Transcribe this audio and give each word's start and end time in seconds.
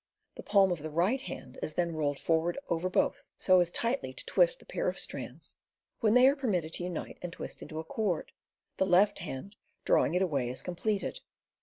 The 0.35 0.41
palm 0.41 0.71
of 0.71 0.81
the 0.81 0.89
right 0.89 1.21
hand 1.21 1.59
is 1.61 1.73
then 1.75 1.93
rolled 1.93 2.17
for 2.17 2.39
ward 2.41 2.57
over 2.69 2.89
both, 2.89 3.29
so 3.37 3.59
as 3.59 3.69
tightly 3.69 4.13
to 4.13 4.25
twist 4.25 4.57
the 4.57 4.65
pair 4.65 4.87
of 4.89 4.97
strands, 4.99 5.57
when 5.99 6.15
they 6.15 6.27
are 6.27 6.35
permitted 6.35 6.73
to 6.73 6.83
unite 6.83 7.19
and 7.21 7.31
twist 7.31 7.61
into 7.61 7.77
a 7.77 7.83
cord, 7.83 8.31
the 8.77 8.85
left 8.87 9.19
hand 9.19 9.57
drawing 9.85 10.15
it 10.15 10.23
away 10.23 10.49
as 10.49 10.63
completed. 10.63 11.19